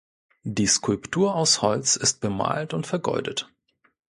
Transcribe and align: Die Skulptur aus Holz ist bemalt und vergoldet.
Die 0.47 0.65
Skulptur 0.65 1.35
aus 1.35 1.61
Holz 1.61 1.95
ist 1.95 2.21
bemalt 2.21 2.73
und 2.73 2.87
vergoldet. 2.87 3.51